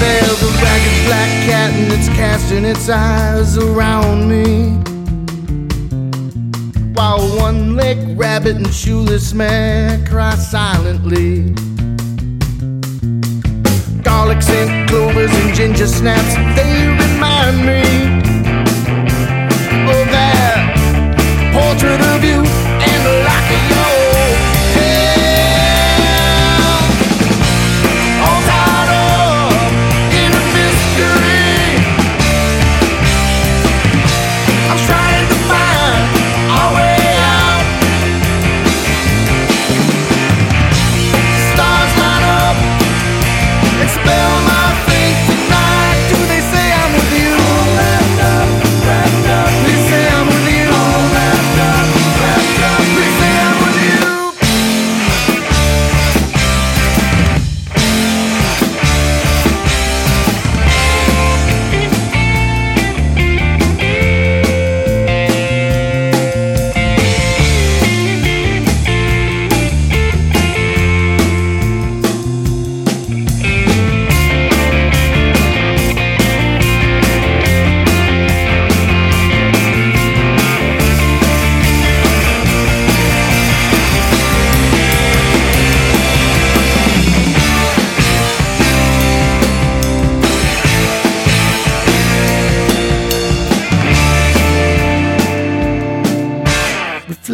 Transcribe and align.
There's 0.00 0.42
a 0.42 0.50
ragged 0.62 1.06
black 1.06 1.30
cat 1.46 1.72
and 1.72 1.92
it's 1.92 2.08
casting 2.08 2.64
its 2.64 2.88
eyes 2.88 3.58
around 3.58 4.28
me. 4.28 4.78
While 6.94 7.20
one 7.36 7.76
legged 7.76 8.18
rabbit 8.18 8.56
and 8.56 8.72
shoeless 8.72 9.34
man 9.34 10.06
cry 10.06 10.34
silently. 10.34 11.54
Garlic 14.02 14.42
scent, 14.42 14.88
clovers, 14.88 15.32
and 15.32 15.54
ginger 15.54 15.86
snaps, 15.86 16.34
they 16.56 16.88
remind 16.88 17.66
me. 17.66 18.17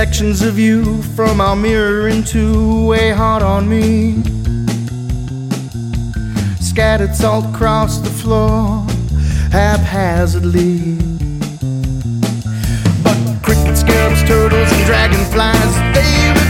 Reflections 0.00 0.40
of 0.40 0.58
you 0.58 1.02
from 1.14 1.42
our 1.42 1.54
mirror 1.54 2.08
into 2.08 2.86
weigh 2.86 3.10
hard 3.10 3.42
on 3.42 3.68
me. 3.68 4.22
Scattered 6.58 7.14
salt 7.14 7.44
across 7.54 7.98
the 7.98 8.08
floor 8.08 8.82
haphazardly. 9.52 10.96
But 13.04 13.42
crickets, 13.42 13.80
scarabs, 13.80 14.22
turtles, 14.26 14.72
and 14.72 14.86
dragonflies, 14.86 15.74
they 15.94 16.49